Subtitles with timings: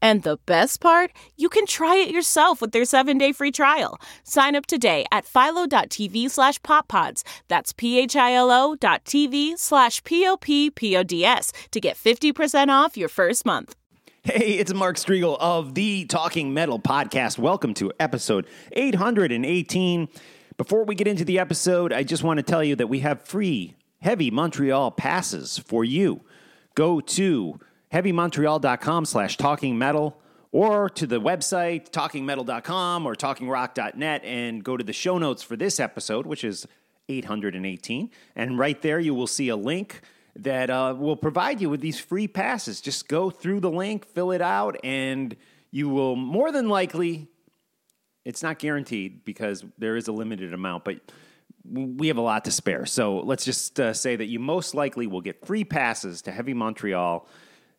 [0.00, 4.00] And the best part, you can try it yourself with their seven-day free trial.
[4.22, 7.22] Sign up today at philo.tv slash poppods.
[7.48, 13.74] That's p-h-i-l-o dot tv slash p-o-p-p-o-d-s to get 50% off your first month.
[14.22, 17.38] Hey, it's Mark Strigl of the Talking Metal Podcast.
[17.38, 20.08] Welcome to episode 818.
[20.56, 23.22] Before we get into the episode, I just want to tell you that we have
[23.22, 26.24] free Heavy Montreal passes for you.
[26.74, 27.58] Go to
[27.92, 30.20] heavymontreal.com slash talking metal
[30.52, 35.78] or to the website talkingmetal.com or talkingrock.net and go to the show notes for this
[35.78, 36.66] episode, which is
[37.08, 38.10] 818.
[38.36, 40.02] And right there, you will see a link
[40.36, 42.80] that uh, will provide you with these free passes.
[42.80, 45.36] Just go through the link, fill it out, and
[45.70, 47.28] you will more than likely,
[48.24, 51.00] it's not guaranteed because there is a limited amount, but
[51.70, 52.86] we have a lot to spare.
[52.86, 56.54] So let's just uh, say that you most likely will get free passes to Heavy
[56.54, 57.26] Montreal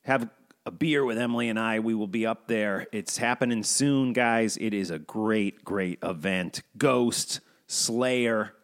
[0.10, 0.28] have
[0.66, 1.80] a beer with Emily and I.
[1.80, 2.88] We will be up there.
[2.92, 4.58] It's happening soon, guys.
[4.58, 6.64] It is a great, great event.
[6.80, 8.56] Ghost, Slayer,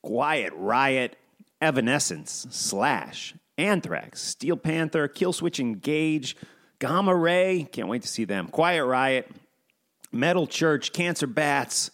[0.00, 1.16] Quiet Riot,
[1.60, 6.36] Evanescence, Slash, Anthrax, Steel Panther, Killswitch Engage,
[6.78, 7.68] Gamma Ray.
[7.72, 8.46] Can't wait to see them.
[8.46, 9.28] Quiet Riot,
[10.12, 11.90] Metal Church, Cancer Bats.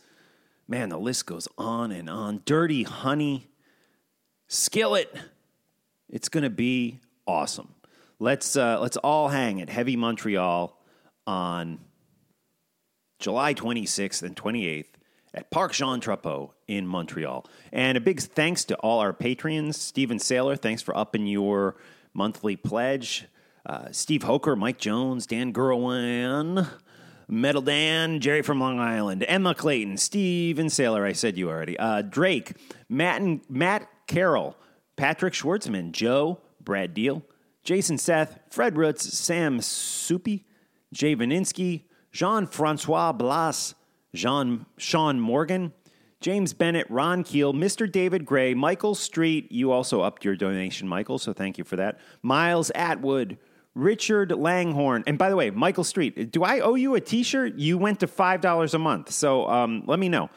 [0.68, 2.42] Man, the list goes on and on.
[2.44, 3.48] Dirty Honey,
[4.48, 5.14] Skillet.
[6.10, 7.74] It's going to be awesome.
[8.20, 10.76] Let's uh, let's all hang at Heavy Montreal
[11.26, 11.78] on
[13.20, 14.86] July 26th and 28th
[15.34, 17.46] at Parc Jean Drapeau in Montreal.
[17.72, 19.80] And a big thanks to all our patrons.
[19.80, 21.76] Stephen Saylor, thanks for upping your
[22.12, 23.26] monthly pledge.
[23.64, 26.68] Uh, Steve Hoker, Mike Jones, Dan Gerwin,
[27.28, 32.02] Metal Dan, Jerry from Long Island, Emma Clayton, Steven Saylor, I said you already, uh,
[32.02, 32.54] Drake,
[32.88, 34.56] Matt, and, Matt Carroll,
[34.96, 37.22] Patrick Schwartzman, Joe, Brad Deal,
[37.68, 40.46] Jason Seth, Fred Roots, Sam Soupy,
[40.90, 43.74] Jay Vaninsky, Jean Francois Blas,
[44.14, 45.74] Jean Sean Morgan,
[46.22, 47.92] James Bennett, Ron Keel, Mr.
[47.92, 49.52] David Gray, Michael Street.
[49.52, 52.00] You also upped your donation, Michael, so thank you for that.
[52.22, 53.36] Miles Atwood,
[53.74, 55.04] Richard Langhorn.
[55.06, 57.56] And by the way, Michael Street, do I owe you a t shirt?
[57.56, 59.12] You went to $5 a month.
[59.12, 60.30] So um, let me know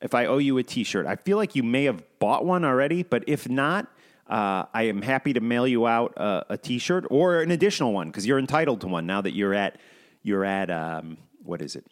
[0.00, 1.04] if I owe you a t shirt.
[1.04, 3.88] I feel like you may have bought one already, but if not,
[4.28, 8.26] uh, I am happy to mail you out a T-shirt or an additional one because
[8.26, 9.78] you're entitled to one now that you're at
[10.22, 11.86] you're at um, what is it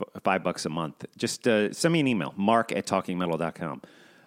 [0.00, 1.04] F- five bucks a month.
[1.16, 3.82] Just uh, send me an email, mark at talkingmetal.com.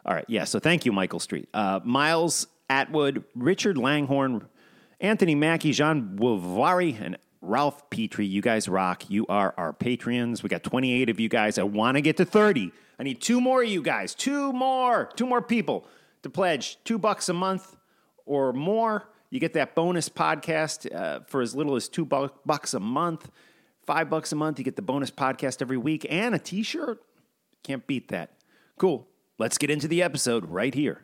[0.06, 0.44] All right, yeah.
[0.44, 4.48] So thank you, Michael Street, uh, Miles Atwood, Richard Langhorn,
[5.00, 8.26] Anthony Mackey, Jean Wavari, and Ralph Petrie.
[8.26, 9.10] You guys rock.
[9.10, 10.44] You are our Patreons.
[10.44, 11.58] We got 28 of you guys.
[11.58, 12.72] I want to get to 30.
[13.00, 14.16] I need two more of you guys.
[14.16, 15.10] Two more.
[15.16, 15.88] Two more people
[16.26, 17.76] to pledge two bucks a month
[18.26, 19.08] or more.
[19.30, 23.30] You get that bonus podcast uh, for as little as two bu- bucks a month.
[23.86, 27.00] Five bucks a month, you get the bonus podcast every week and a t shirt.
[27.64, 28.32] Can't beat that.
[28.80, 29.08] Cool.
[29.38, 31.04] Let's get into the episode right here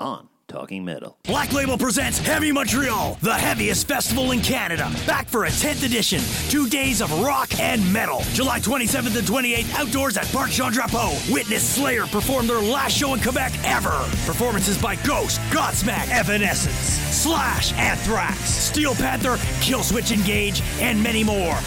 [0.00, 1.18] on Talking Metal.
[1.24, 4.90] Black Label presents Heavy Montreal, the heaviest festival in Canada.
[5.06, 6.20] Back for a 10th edition.
[6.48, 8.20] Two days of rock and metal.
[8.32, 11.32] July 27th and 28th, outdoors at Parc Jean Drapeau.
[11.32, 14.06] Witness Slayer perform their last show in Quebec ever.
[14.26, 16.76] Performances by Ghost, Godsmack, Evanescence,
[17.14, 21.58] Slash, Anthrax, Steel Panther, Killswitch Engage, and many more.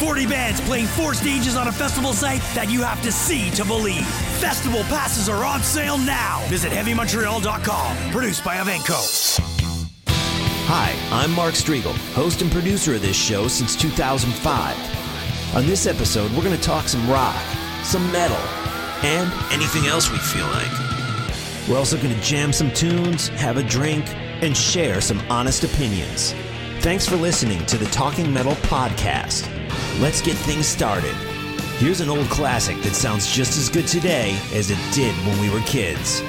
[0.00, 3.64] 40 bands playing four stages on a festival site that you have to see to
[3.64, 4.06] believe.
[4.40, 6.44] Festival passes are on sale now.
[6.48, 8.10] Visit HeavyMontreal.com.
[8.10, 9.40] Produced by evenko.
[10.66, 15.56] Hi, I'm Mark Strigl, host and producer of this show since 2005.
[15.56, 17.36] On this episode, we're going to talk some rock,
[17.84, 18.36] some metal,
[19.04, 20.72] and anything else we feel like.
[21.68, 24.04] We're also going to jam some tunes, have a drink,
[24.42, 26.34] and share some honest opinions.
[26.80, 29.53] Thanks for listening to the Talking Metal Podcast.
[30.00, 31.14] Let's get things started.
[31.78, 35.50] Here's an old classic that sounds just as good today as it did when we
[35.50, 36.22] were kids.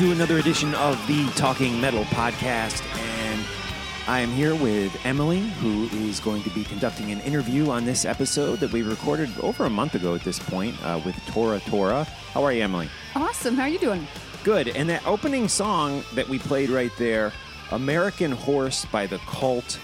[0.00, 2.82] To another edition of the Talking Metal Podcast.
[2.98, 3.44] And
[4.08, 8.06] I am here with Emily, who is going to be conducting an interview on this
[8.06, 12.04] episode that we recorded over a month ago at this point uh, with Tora Tora.
[12.04, 12.88] How are you, Emily?
[13.14, 13.56] Awesome.
[13.56, 14.06] How are you doing?
[14.42, 14.68] Good.
[14.68, 17.30] And that opening song that we played right there,
[17.70, 19.78] American Horse by The Cult,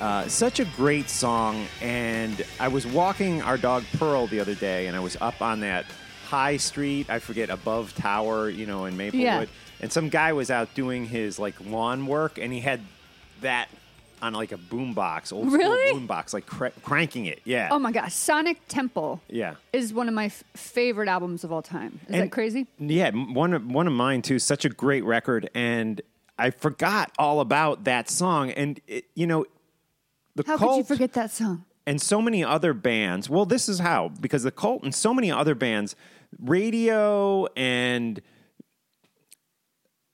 [0.00, 1.64] uh, such a great song.
[1.80, 5.60] And I was walking our dog Pearl the other day, and I was up on
[5.60, 5.86] that
[6.30, 9.22] high street, I forget, above Tower, you know, in Maplewood.
[9.22, 9.44] Yeah.
[9.80, 12.80] And some guy was out doing his like lawn work, and he had
[13.40, 13.68] that
[14.22, 15.88] on like a boombox, old Really?
[15.88, 17.40] school boombox, like cra- cranking it.
[17.44, 17.68] Yeah.
[17.72, 19.54] Oh my gosh, Sonic Temple yeah.
[19.72, 21.98] is one of my f- favorite albums of all time.
[22.06, 22.66] Is And- that crazy?
[22.78, 24.38] Yeah, one of one of mine too.
[24.38, 26.00] Such a great record, and
[26.38, 28.50] I forgot all about that song.
[28.50, 29.46] And it, you know,
[30.36, 31.64] the How cult could you forget that song?
[31.86, 33.30] and so many other bands.
[33.30, 35.96] Well, this is how because the cult and so many other bands,
[36.38, 38.20] radio and.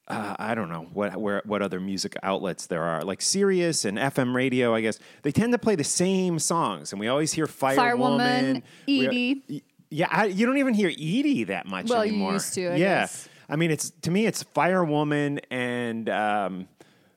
[0.08, 3.99] Uh, I don't know what where, what other music outlets there are, like Sirius and
[3.99, 4.73] FM radio.
[4.73, 7.76] I guess they tend to play the same songs, and we always hear Firewoman,
[8.56, 9.64] Firewoman, We- Edie.
[9.90, 12.35] yeah, I, you don't even hear Edie that much Well, you anymore.
[12.35, 13.28] used to, I yeah, guess.
[13.49, 16.68] I mean, it's to me, it's Fire Woman and um,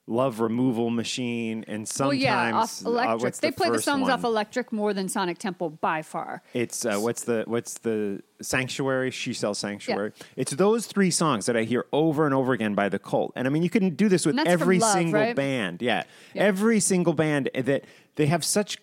[0.10, 3.22] Love Removal Machine, and Well, sometimes yeah, off uh, Electric.
[3.22, 4.12] what's they play the songs one?
[4.12, 6.42] off Electric more than Sonic Temple by far.
[6.54, 9.12] It's uh, what's the what's the Sanctuary?
[9.12, 10.12] She sells Sanctuary.
[10.36, 13.48] It's those three songs that I hear over and over again by the Cult, and
[13.48, 15.36] I mean, you can do this with And that's from every Love, single right?
[15.36, 15.82] band.
[15.82, 16.04] Yeah.
[16.36, 17.86] every single band that
[18.16, 18.78] they have such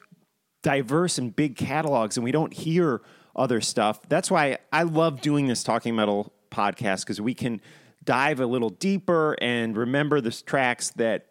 [0.62, 3.02] diverse and big catalogs, and we don't hear
[3.34, 4.00] other stuff.
[4.08, 7.60] That's why I love doing this talking metal podcast because we can
[8.06, 11.26] dive a little deeper and remember the tracks that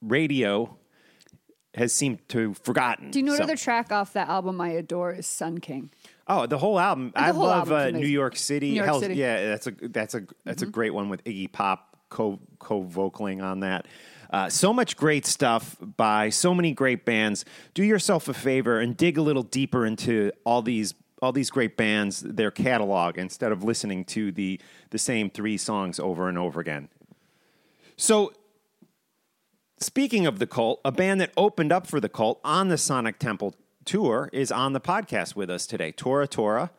[0.00, 0.76] radio
[1.74, 3.10] has seemed to forgotten.
[3.10, 5.90] Do you know what So- other track off that album I adore is Sun King?
[6.26, 7.10] Oh, the whole album.
[7.14, 7.90] The I whole love uh.
[7.90, 8.70] New York City.
[8.70, 9.14] New York Hell's- City.
[9.14, 9.20] Mm-hmm.
[9.20, 13.42] Yeah, that's a that's a that's a great one with Iggy Pop co co vocaling
[13.42, 13.86] on that.
[14.32, 17.44] Uh, so much great stuff by so many great bands.
[17.74, 21.76] Do yourself a favor and dig a little deeper into all these all these great
[21.76, 24.60] bands, their catalog, instead of listening to the
[24.90, 26.88] the same three songs over and over again.
[27.96, 28.32] So
[29.82, 33.18] Speaking of the cult, a band that opened up for the cult on the Sonic
[33.18, 33.54] Temple
[33.86, 35.90] tour is on the podcast with us today.
[35.90, 36.70] Tora Tora.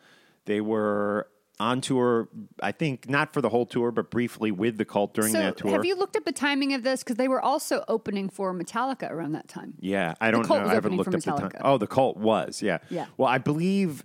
[0.46, 1.28] They were
[1.60, 2.28] on tour,
[2.62, 5.58] I think, not for the whole tour, but briefly with the cult during So, that
[5.58, 5.72] tour.
[5.72, 7.04] have you looked up the timing of this?
[7.04, 9.74] Because they were also opening for Metallica around that time.
[9.80, 10.56] yeah, I don't know.
[10.58, 11.52] I haven't looked up the time.
[11.62, 12.80] Oh, the cult was, yeah.
[12.92, 13.08] Yeah.
[13.18, 14.04] Well, I believe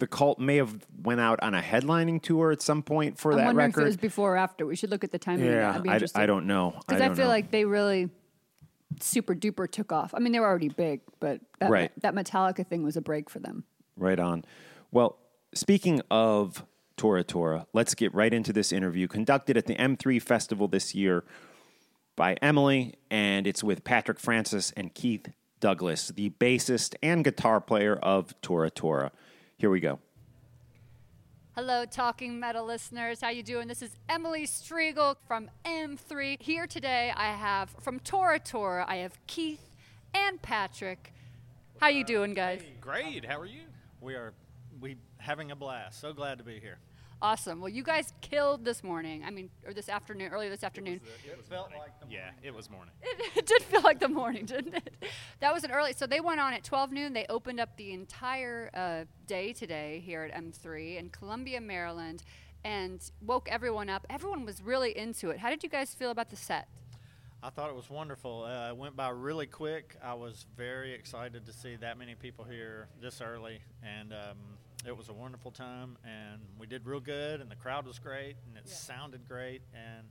[0.00, 3.38] the cult may have went out on a headlining tour at some point for that
[3.38, 3.48] record.
[3.50, 3.80] I'm that wondering record.
[3.80, 4.66] if it was before or after.
[4.66, 5.46] We should look at the timing.
[5.46, 6.00] yeah, I.
[6.14, 6.74] I don't know.
[6.86, 7.30] Because I, don't feel know.
[7.30, 8.10] like they really
[9.00, 10.12] super duper took off.
[10.14, 11.92] I mean, they were already big, but that, Right.
[12.02, 13.64] that Metallica thing was a break for them.
[13.96, 14.44] Right on.
[14.90, 15.18] Well,
[15.54, 16.64] speaking of
[16.96, 21.24] Tora Tora, let's get right into this interview conducted at the M3 Festival this year
[22.16, 25.28] by Emily, and it's with Patrick Francis and Keith
[25.60, 29.12] Douglas, the bassist and guitar player of Tora Tora.
[29.60, 29.98] Here we go.
[31.54, 33.20] Hello, Talking Metal listeners.
[33.20, 33.68] How you doing?
[33.68, 36.40] This is Emily Strigl from M3.
[36.40, 38.86] Here today, I have from Tora Tora.
[38.88, 39.68] I have Keith
[40.14, 41.12] and Patrick.
[41.78, 42.62] How you doing, guys?
[42.80, 43.26] Great.
[43.26, 43.64] How are you?
[44.00, 44.32] We are
[44.80, 46.00] we having a blast.
[46.00, 46.78] So glad to be here.
[47.22, 47.60] Awesome.
[47.60, 49.24] Well, you guys killed this morning.
[49.26, 51.00] I mean, or this afternoon, earlier this afternoon.
[51.24, 52.94] It felt like yeah, it was morning.
[53.02, 54.94] It, it did feel like the morning, didn't it?
[55.40, 55.92] That was an early.
[55.92, 57.12] So they went on at 12 noon.
[57.12, 62.22] They opened up the entire uh, day today here at M3 in Columbia, Maryland,
[62.64, 64.06] and woke everyone up.
[64.08, 65.38] Everyone was really into it.
[65.38, 66.68] How did you guys feel about the set?
[67.42, 68.44] I thought it was wonderful.
[68.44, 69.96] Uh, it went by really quick.
[70.02, 74.36] I was very excited to see that many people here this early, and um,
[74.86, 75.96] it was a wonderful time.
[76.04, 80.08] And we did real good, and the crowd was great, and it sounded great, and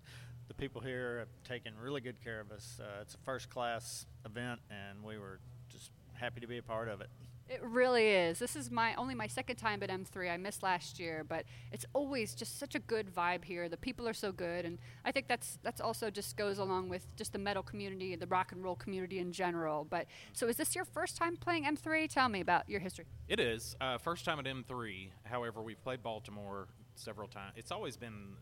[0.47, 2.79] the people here have taken really good care of us.
[2.79, 6.87] Uh, it's a first class event, and we were just happy to be a part
[6.87, 7.09] of it.
[7.49, 8.37] It really is.
[8.37, 10.31] This is my only my second time at M3.
[10.31, 13.67] I missed last year, but it's always just such a good vibe here.
[13.67, 17.07] The people are so good, and I think that's that's also just goes along with
[17.15, 19.87] just the metal community, the rock and roll community in general.
[19.89, 22.07] But so, is this your first time playing M3?
[22.07, 23.05] Tell me about your history.
[23.27, 23.75] It is.
[23.81, 25.09] Uh, first time at M3.
[25.23, 27.53] However, we've played Baltimore several times.
[27.55, 28.35] It's always been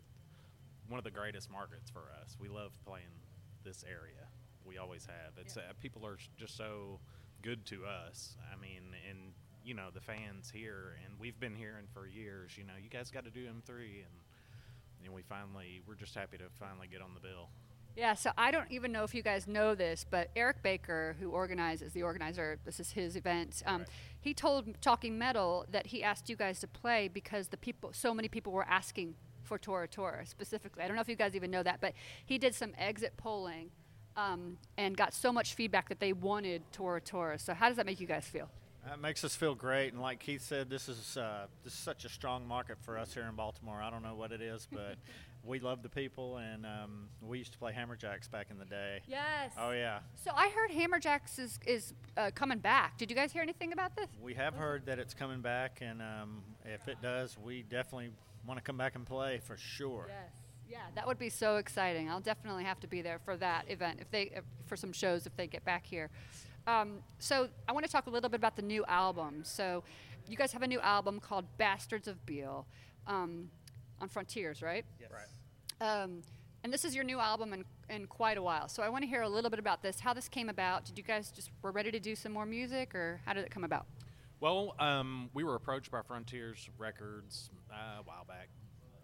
[0.89, 2.35] one of the greatest markets for us.
[2.41, 3.05] We love playing
[3.63, 4.27] this area.
[4.65, 5.37] We always have.
[5.37, 6.99] It's uh, people are just so
[7.47, 8.35] good to us.
[8.51, 9.31] I mean, and
[9.63, 12.57] you know the fans here, and we've been hearing for years.
[12.57, 16.37] You know, you guys got to do M3, and and we finally we're just happy
[16.39, 17.47] to finally get on the bill.
[17.95, 21.31] Yeah, so I don't even know if you guys know this, but Eric Baker, who
[21.31, 23.63] organizes the organizer, this is his event.
[23.65, 23.85] Um,
[24.19, 28.13] He told Talking Metal that he asked you guys to play because the people, so
[28.13, 30.83] many people were asking for Tora Tora specifically.
[30.83, 31.93] I don't know if you guys even know that, but
[32.25, 33.71] he did some exit polling
[34.17, 37.39] um, and got so much feedback that they wanted Tora Tora.
[37.39, 38.49] So how does that make you guys feel?
[38.85, 42.05] That makes us feel great, and like Keith said, this is uh, this is such
[42.05, 43.81] a strong market for us here in Baltimore.
[43.81, 44.95] I don't know what it is, but
[45.43, 49.01] we love the people, and um, we used to play Hammerjacks back in the day.
[49.05, 49.51] Yes.
[49.59, 52.97] Oh yeah, So I heard Hammerjacks is is uh, coming back.
[52.97, 54.07] Did you guys hear anything about this?
[54.21, 58.11] we have heard that it's coming back, and um, if it does, we definitely
[58.47, 60.05] want to come back and play for sure.
[60.07, 60.46] Yes.
[60.69, 62.09] Yeah, that would be so exciting.
[62.09, 65.25] I'll definitely have to be there for that event if they if, for some shows
[65.25, 66.09] if they get back here.
[66.67, 69.41] Um, so I want to talk a little bit about the new album.
[69.43, 69.83] So
[70.27, 72.67] you guys have a new album called Bastards of Beale
[73.07, 73.49] um,
[74.01, 74.85] on Frontiers, right?
[74.99, 75.09] Yes.
[75.79, 76.21] Um,
[76.63, 78.67] and this is your new album in, in quite a while.
[78.67, 80.83] So I want to hear a little bit about this, how this came about.
[80.83, 83.51] Did you guys just were ready to do some more music, or how did it
[83.51, 83.85] come about?
[84.39, 88.56] Well, um, we were approached by Frontiers Records uh, a while back, a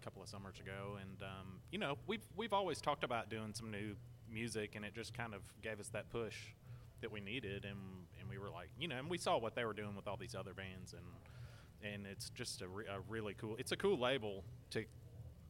[0.04, 3.70] couple of summers ago, and um, you know we've we've always talked about doing some
[3.70, 3.94] new
[4.30, 6.36] music, and it just kind of gave us that push
[7.00, 7.78] that we needed, and
[8.20, 10.16] and we were like, you know, and we saw what they were doing with all
[10.16, 13.56] these other bands, and and it's just a, re- a really cool.
[13.58, 14.84] It's a cool label to,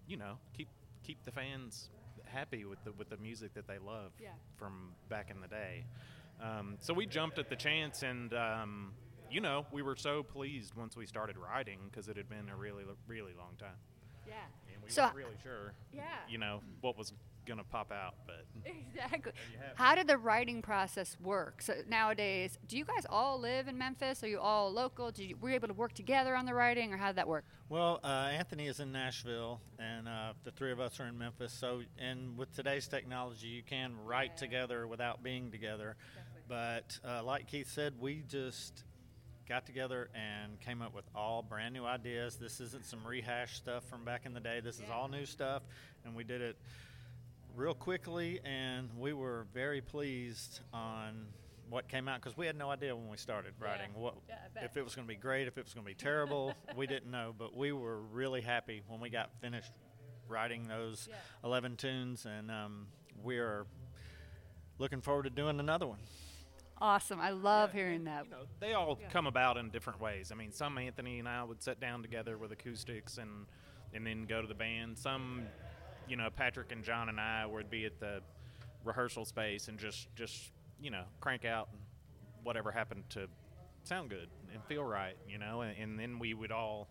[0.07, 0.69] you know, keep
[1.03, 1.91] keep the fans
[2.25, 4.31] happy with the with the music that they love Yeah.
[4.57, 5.85] from back in the day.
[6.43, 8.93] Um, so we jumped at the chance, and um,
[9.31, 12.57] you know, we were so pleased once we started writing because it had been a
[12.57, 13.79] really, really long time,
[14.27, 14.35] Yeah.
[14.73, 16.03] and we So- weren't really sure, Yeah.
[16.29, 17.13] you know, what was
[17.47, 18.15] gonna pop out.
[18.27, 19.33] But Exactly.
[19.75, 21.61] How did the writing process work?
[21.61, 24.25] So nowadays, do you guys all live in Memphis?
[24.25, 25.11] Are you all local?
[25.11, 27.29] Did you, were you able to work together on the writing, or how did that
[27.29, 27.45] work?
[27.69, 31.53] Well, uh, Anthony is in Nashville, and uh, the three of us are in Memphis.
[31.53, 35.97] So, and with today's technology, you can write together without being together.
[36.49, 38.85] But uh, like Keith said, we just
[39.49, 42.37] got together and came up with all brand new ideas.
[42.37, 44.61] This isn't some rehash stuff from back in the day.
[44.61, 45.63] This is all new stuff,
[46.05, 46.57] and we did it
[47.55, 51.27] real quickly, and we were very pleased on
[51.69, 54.77] what came out because we had no idea when we started writing what Yeah, if
[54.77, 56.55] it was going to be great, if it was going to be terrible.
[56.77, 59.73] we didn't know, but we were really happy when we got finished
[60.29, 61.17] writing those Yeah.
[61.45, 62.87] 11 tunes, and um,
[63.23, 63.67] we are
[64.79, 65.99] looking forward to doing another one.
[66.85, 67.19] Awesome.
[67.19, 68.27] I love hearing that.
[68.27, 70.31] you know, they all come about in different ways.
[70.31, 73.47] I mean, some Anthony and I would sit down together with acoustics and
[73.95, 74.99] and then go to the band.
[74.99, 75.45] Some,
[76.07, 78.21] you know, Patrick and John and I would be at the
[78.85, 81.71] rehearsal space and just just you know crank out
[82.43, 83.29] whatever happened to
[83.85, 86.89] sound good and feel right, you know, and, and then we would all.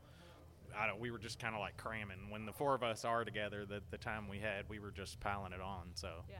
[0.75, 0.99] I don't.
[0.99, 2.31] We were just kind of like cramming.
[2.31, 5.19] When the four of us are together, the the time we had, we were just
[5.19, 5.89] piling it on.
[5.93, 6.37] So Yeah.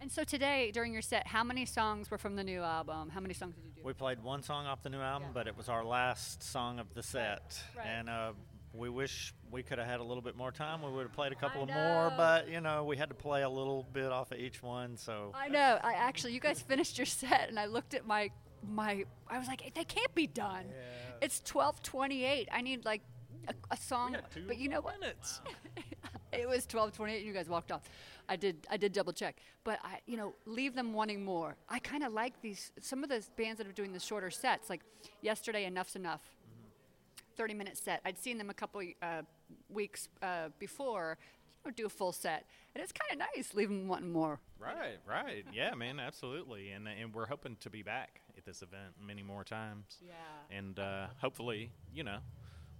[0.00, 3.08] And so today, during your set, how many songs were from the new album?
[3.10, 3.80] How many songs did you do?
[3.84, 5.32] We played one song off the new album, Yeah.
[5.34, 7.86] but it was our last song of the set, right.
[7.86, 8.32] and uh,
[8.74, 10.82] we wish we could have had a little bit more time.
[10.82, 13.42] We would have played a couple of more, but you know, we had to play
[13.42, 14.96] a little bit off of each one.
[14.96, 15.78] So I know.
[15.82, 18.30] I actually, you guys finished your set, and I looked at my
[18.68, 19.04] my.
[19.28, 20.66] I was like, they can't be done.
[20.68, 21.16] Yeah.
[21.22, 22.48] It's twelve twenty eight.
[22.52, 23.02] I need like
[23.48, 24.16] a, a song.
[24.46, 24.98] but you know what?
[25.00, 25.40] minutes.
[26.38, 27.82] it was twelve twenty eight, and you guys walked off.
[28.28, 28.66] I did.
[28.70, 31.56] I did double check, but I, you know, leave them wanting more.
[31.68, 32.72] I kind of like these.
[32.80, 34.80] Some of the bands that are doing the shorter sets, like
[35.22, 36.20] yesterday, Enuff Z'Nuff.
[37.36, 38.00] 30 minute set.
[38.04, 39.22] I'd seen them a couple uh,
[39.68, 41.18] weeks uh, before
[41.64, 42.44] know, do a full set.
[42.74, 44.40] And it's kind of nice, leave them wanting more.
[44.58, 45.44] Right, right.
[45.52, 46.70] Yeah, man, absolutely.
[46.70, 49.98] And and we're hoping to be back at this event many more times.
[50.04, 50.56] Yeah.
[50.56, 52.18] And uh, hopefully, you know,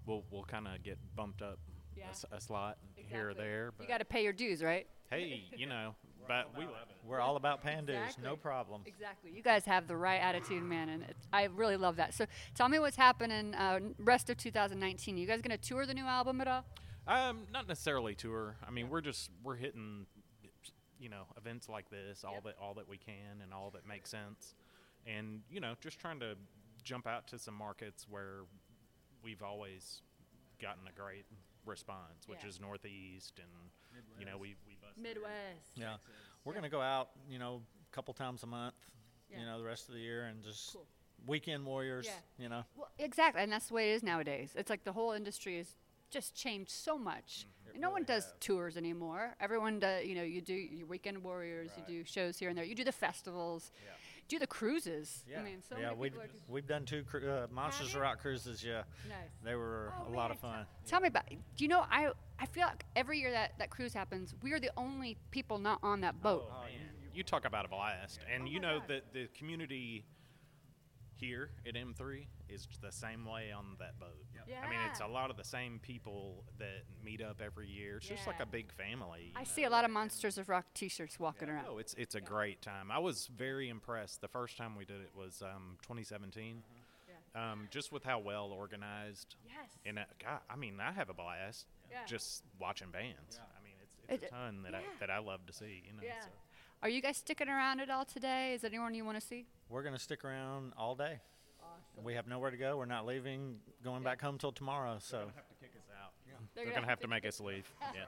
[0.07, 1.59] we'll we'll kind of get bumped up
[1.97, 2.07] Yeah.
[2.07, 3.73] a s- a, slot here or there.
[3.77, 4.87] But You got to pay your dues, right?
[5.11, 5.95] hey, you know,
[6.29, 6.97] but we love it.
[7.07, 8.83] we're all about pan dues, no problem.
[8.87, 9.31] Exactly.
[9.35, 12.15] You guys have the right attitude, man, and it's, I really love that.
[12.15, 15.17] So tell me what's happening uh, rest of 2019.
[15.17, 16.65] You guys going to tour the new album at all?
[17.07, 18.57] Um, not necessarily tour.
[18.67, 20.07] I mean, we're just we're hitting,
[20.99, 24.09] you know, events like this all that all that we can and all that makes
[24.11, 24.55] sense,
[25.07, 26.35] and you know, just trying to
[26.83, 28.45] jump out to some markets where
[29.23, 30.01] we've always
[30.65, 31.27] gotten a great
[31.67, 32.49] response, which Yeah.
[32.49, 33.71] is Northeast and
[34.19, 35.73] you know we we busted Midwest.
[35.77, 35.97] Yeah,
[36.45, 38.75] we're gonna go out, you know, a couple times a month,
[39.31, 39.41] Yeah.
[39.41, 40.87] you know, the rest of the year, and just Cool.
[41.27, 42.21] weekend warriors, Yeah.
[42.39, 42.65] you know.
[42.77, 44.55] Well, exactly, and that's the way it is nowadays.
[44.57, 45.77] It's like the whole industry has
[46.11, 47.47] just changed so much.
[47.69, 47.81] Mm-hmm.
[47.81, 49.35] no one does tours anymore.
[49.41, 50.07] Everyone does.
[50.07, 51.71] You know, you do your weekend warriors.
[51.77, 52.65] You do shows here and there.
[52.65, 53.73] You do the festivals.
[54.29, 55.23] Do the cruises.
[55.39, 57.93] I mean, so yeah, many we've, people are just we've done two cru- uh, Monsters
[57.93, 57.97] you?
[57.99, 58.65] of Rock cruises.
[58.65, 59.17] Yeah, nice.
[59.45, 60.67] they were Oh, a lot man, of tell- fun.
[60.87, 61.29] Tell me about.
[61.29, 61.85] Do you know?
[61.91, 65.59] I I feel like every year that that cruise happens, we are the only people
[65.59, 66.49] not on that boat.
[66.51, 66.71] Oh, man.
[67.15, 68.89] You talk about a blast, and Oh you know God.
[68.89, 70.05] that the community
[71.17, 74.25] here at M3 is the same way on that boat.
[74.47, 77.97] Yeah, I mean, it's a lot of the same people that meet up every year.
[77.97, 79.33] It's just like a big family.
[79.35, 79.45] I know?
[79.45, 81.67] see a lot of Monsters of Rock T-shirts walking around.
[81.69, 82.91] Oh, it's it's a great time.
[82.91, 84.21] I was very impressed.
[84.21, 86.63] The first time we did it was um, 2017.
[87.37, 89.35] Um, just with how well organized.
[89.45, 89.71] Yes.
[89.85, 91.99] And uh, God, I mean, I have a blast Yeah.
[92.07, 93.41] just watching bands.
[93.41, 95.83] I mean, it's it's It- a ton that I that I love to see.
[95.85, 96.03] You know.
[96.05, 96.21] Yeah.
[96.23, 96.29] so.
[96.83, 98.53] Are you guys sticking around at all today?
[98.55, 99.47] Is anyone you want to see?
[99.69, 101.21] We're going to stick around all day.
[102.03, 102.77] We have nowhere to go.
[102.77, 104.97] We're not leaving, going back home till tomorrow.
[105.01, 106.11] So they're going to have to kick us out.
[106.55, 107.69] They're, gonna have to make us leave.
[107.95, 108.05] Yeah,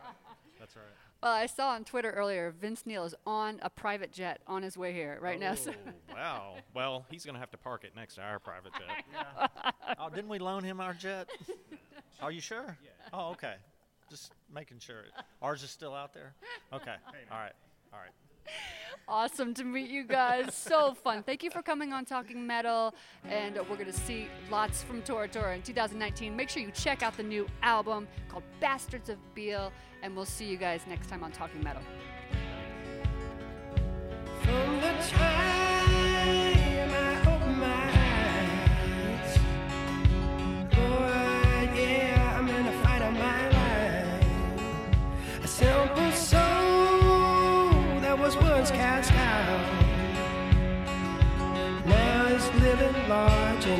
[0.58, 0.84] that's right.
[1.22, 4.76] Well, I saw on Twitter earlier Vince Neil is on a private jet on his
[4.76, 5.54] way here right now.
[5.54, 5.72] So
[6.10, 6.54] Oh, wow.
[6.74, 9.50] Well, he's gonna have to park it next to our private jet.
[9.98, 11.28] oh, didn't we loan him our jet?
[12.22, 12.76] Are you sure?
[13.12, 13.54] Oh, okay.
[14.10, 15.02] Just making sure.
[15.42, 16.34] Ours is still out there.
[16.72, 16.94] Okay.
[17.30, 17.52] All right.
[17.92, 18.12] All right.
[19.08, 20.54] Awesome to meet you guys.
[20.54, 21.22] so fun.
[21.22, 22.94] Thank you for coming on Talking Metal.
[23.28, 26.34] And we're going to see lots from Tora Tora in 2019.
[26.36, 29.72] Make sure you check out the new album called Bastards of Beale.
[30.02, 31.82] And we'll see you guys next time on Talking Metal.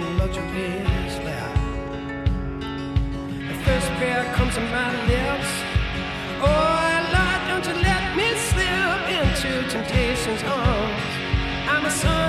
[0.03, 0.85] In.
[3.49, 5.51] The first prayer comes to my lips.
[6.41, 11.03] Oh, Lord, don't you let me slip into temptation's arms.
[11.69, 12.26] I'm a son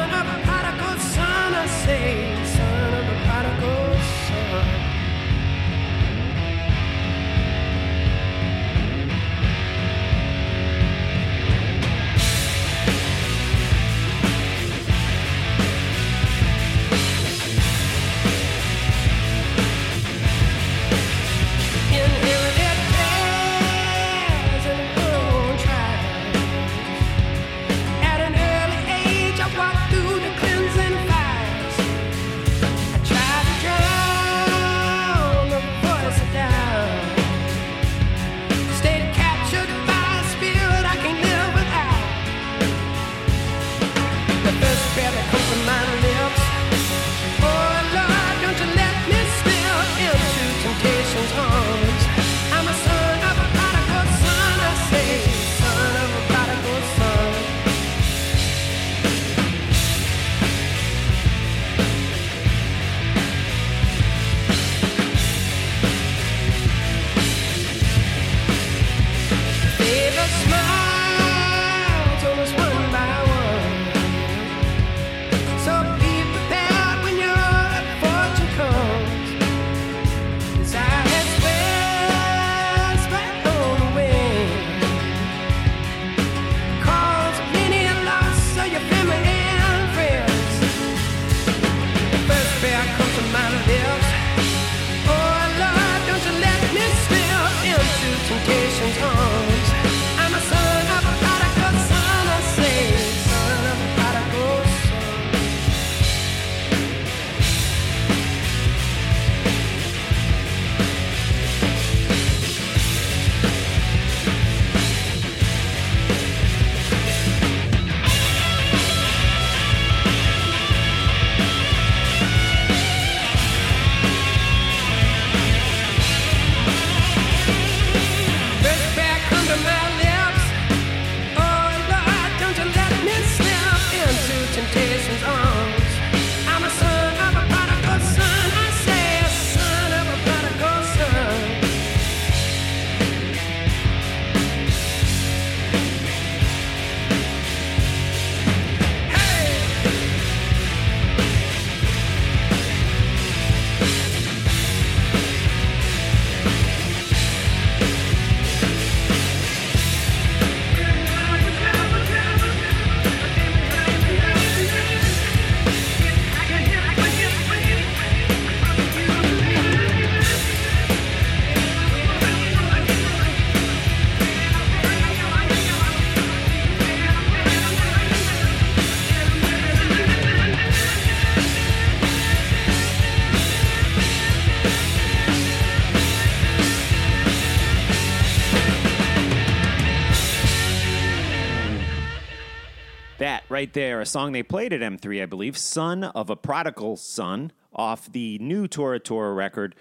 [193.57, 197.51] right there, a song they played at M3, I believe, Son of a Prodigal Son,
[197.73, 199.73] off the new Tora Tora record.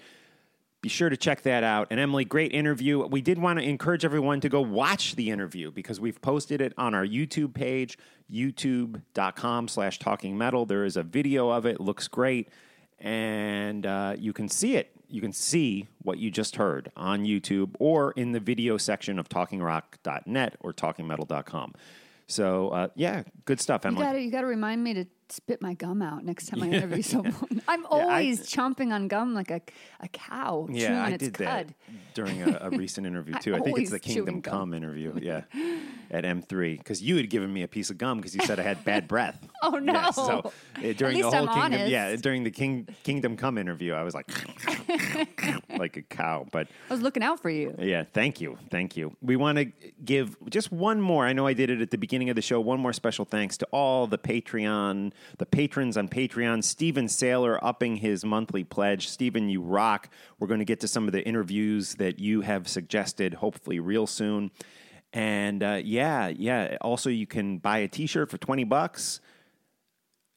[0.81, 1.85] Be sure to check that out.
[1.91, 3.05] And Emily, great interview.
[3.05, 6.73] We did want to encourage everyone to go watch the interview because we've posted it
[6.75, 7.99] on our YouTube page,
[8.33, 10.65] youtube.com slash talking metal.
[10.65, 12.49] There is a video of it, looks great.
[12.97, 17.75] And uh, you can see it you can see what you just heard on YouTube
[17.79, 21.73] or in the video section of talkingrock.net or talkingmetal.com.
[22.27, 26.01] So uh, yeah, good stuff, You gotta, you gotta remind me to spit my gum
[26.01, 27.61] out next time I interview someone.
[27.69, 29.61] I'm I- always chomping on gum like a,
[30.01, 31.47] a cow yeah, I did cud.
[31.47, 31.67] that
[32.13, 33.55] during a, a recent interview too.
[33.55, 34.41] I, think it's the Kingdom.
[34.41, 35.13] Come interview.
[35.21, 35.41] Yeah,
[36.11, 38.63] at M3 because you had given me a piece of gum because you said I
[38.63, 39.47] had bad breath.
[39.63, 40.11] Oh, Yeah, no.
[40.11, 41.91] so uh, during the whole I'm Kingdom, honest.
[41.91, 44.27] yeah, during the King Kingdom Come interview, I was like
[45.77, 46.67] like a cow, but.
[46.89, 47.75] I was looking out for you.
[47.79, 48.57] Yeah, thank you.
[48.69, 49.15] Thank you.
[49.21, 49.65] We want to
[50.03, 51.25] give just one more.
[51.25, 52.59] I know I did it at the beginning of the show.
[52.59, 56.63] One more special thanks to all the Patreon, the patrons on Patreon.
[56.63, 59.07] Steven Saylor upping his monthly pledge.
[59.09, 60.09] Steven, you rock.
[60.39, 64.07] We're going to get to some of the interviews that you have suggested, hopefully, real
[64.07, 64.51] soon.
[65.13, 66.77] And uh, yeah, yeah.
[66.81, 69.19] Also, you can buy a t shirt for 20 bucks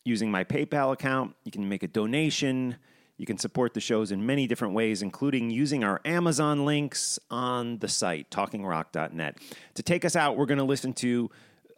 [0.05, 1.35] using my PayPal account.
[1.45, 2.77] You can make a donation.
[3.21, 7.77] You can support the shows in many different ways, including using our Amazon links on
[7.81, 9.37] the site, talkingrock.net.
[9.75, 11.31] To take us out, we're going to listen to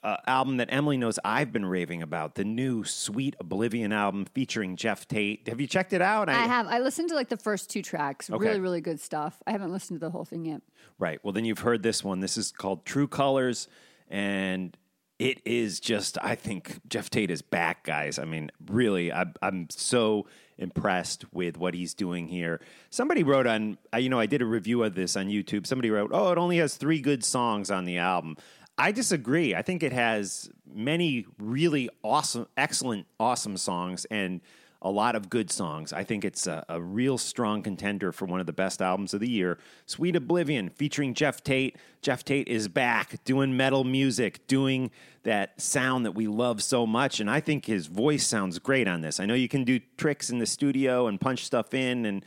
[0.05, 4.77] an album that Emily knows I've been raving about the new Sweet Oblivion album featuring
[4.77, 5.49] Geoff Tate.
[5.49, 6.29] Have you checked it out?
[6.29, 6.69] I have.
[6.69, 8.31] I listened to like the first two tracks.
[8.31, 8.47] Okay.
[8.47, 9.43] Really, really good stuff.
[9.45, 10.63] I haven't listened to the whole thing yet.
[11.01, 11.19] Right.
[11.25, 12.21] Well, then you've heard this one.
[12.21, 13.67] This is called True Colors,
[14.09, 14.77] and
[15.23, 16.19] it is just.
[16.21, 18.19] I think Geoff Tate is back, guys.
[18.19, 20.27] I mean, really, I, I'm so
[20.59, 22.61] impressed with what he's doing here.
[22.91, 25.65] Somebody wrote on, uh, you know, I did a review of this on YouTube.
[25.65, 28.37] Somebody wrote, "Oh, it only has three good songs on the album."
[28.77, 29.55] I disagree.
[29.55, 34.41] I think it has many really awesome, excellent, awesome songs and
[34.83, 35.93] a lot of good songs.
[35.93, 39.21] I think it's a, a real strong contender for one of the best albums of
[39.21, 39.59] the year.
[39.87, 41.77] Sweet Oblivion featuring Geoff Tate.
[42.03, 44.91] Geoff Tate is back doing metal music, doing
[45.23, 47.21] that sound that we love so much.
[47.21, 49.21] And I think his voice sounds great on this.
[49.21, 52.25] I know you can do tricks in the studio and punch stuff in and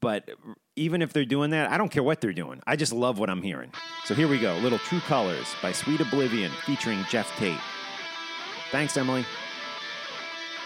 [0.00, 0.28] but
[0.76, 2.60] even if they're doing that, I don't care what they're doing.
[2.66, 3.72] I just love what I'm hearing.
[4.04, 4.54] So here we go.
[4.58, 7.58] Little True Colors by Sweet Oblivion featuring Geoff Tate.
[8.70, 9.24] Thanks, Emily.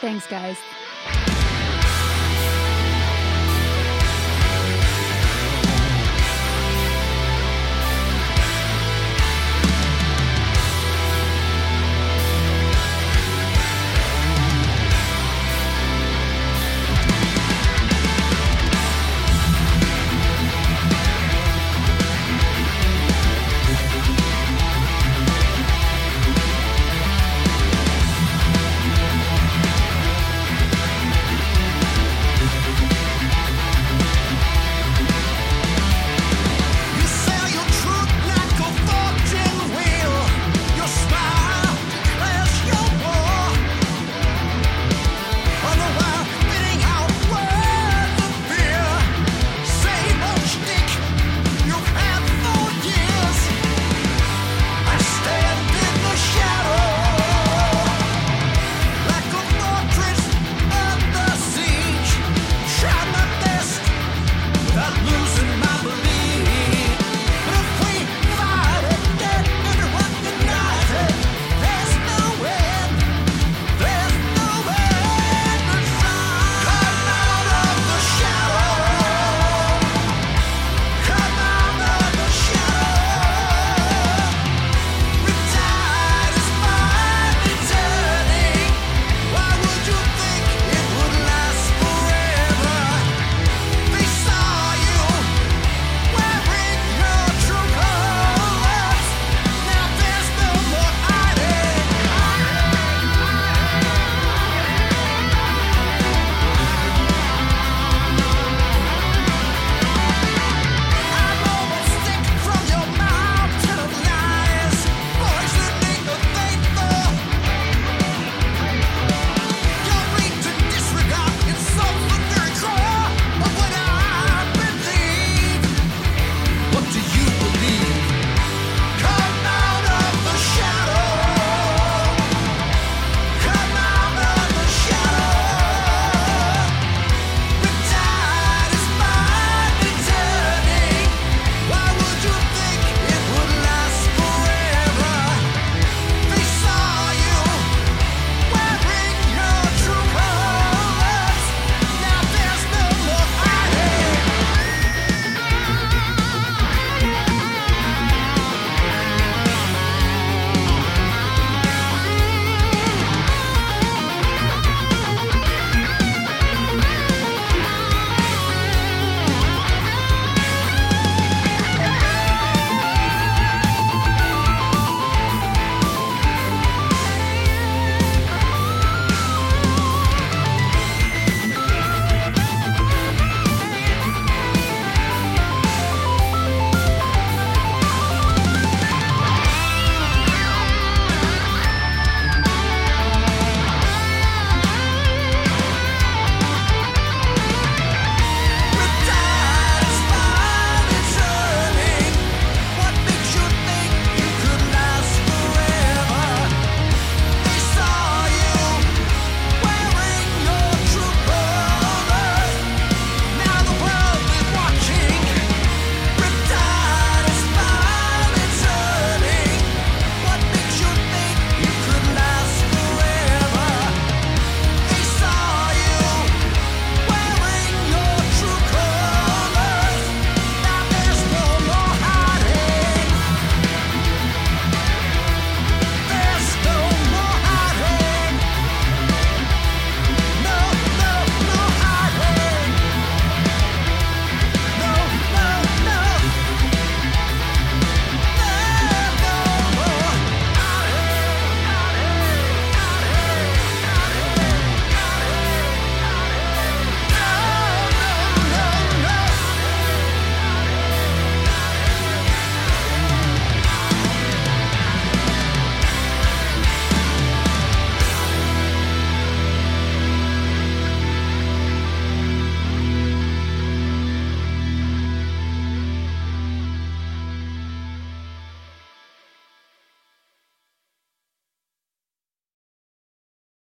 [0.01, 0.59] Thanks, guys.